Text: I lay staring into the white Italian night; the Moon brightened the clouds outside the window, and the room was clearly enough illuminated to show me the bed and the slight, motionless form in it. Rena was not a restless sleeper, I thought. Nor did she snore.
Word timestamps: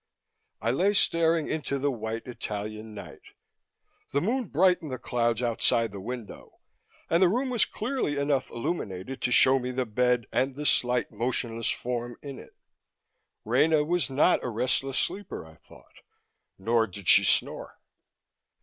I 0.61 0.71
lay 0.71 0.95
staring 0.95 1.47
into 1.47 1.77
the 1.77 1.91
white 1.91 2.25
Italian 2.25 2.95
night; 2.95 3.21
the 4.11 4.19
Moon 4.19 4.45
brightened 4.45 4.91
the 4.91 4.97
clouds 4.97 5.43
outside 5.43 5.91
the 5.91 6.01
window, 6.01 6.53
and 7.07 7.21
the 7.21 7.27
room 7.29 7.51
was 7.51 7.65
clearly 7.65 8.17
enough 8.17 8.49
illuminated 8.49 9.21
to 9.21 9.31
show 9.31 9.59
me 9.59 9.69
the 9.69 9.85
bed 9.85 10.25
and 10.31 10.55
the 10.55 10.65
slight, 10.65 11.11
motionless 11.11 11.69
form 11.69 12.17
in 12.23 12.39
it. 12.39 12.55
Rena 13.45 13.83
was 13.83 14.09
not 14.09 14.43
a 14.43 14.49
restless 14.49 14.97
sleeper, 14.97 15.45
I 15.45 15.57
thought. 15.57 16.01
Nor 16.57 16.87
did 16.87 17.07
she 17.07 17.23
snore. 17.23 17.77